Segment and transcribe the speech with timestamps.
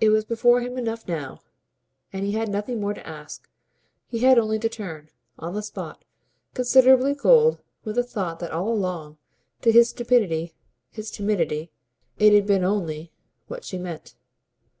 [0.00, 1.40] It was before him enough now,
[2.12, 3.50] and he had nothing more to ask;
[4.06, 6.04] he had only to turn, on the spot,
[6.54, 9.18] considerably cold with the thought that all along
[9.62, 10.54] to his stupidity,
[10.92, 11.72] his timidity
[12.18, 13.12] it had been, it had been only,
[13.48, 14.14] what she meant.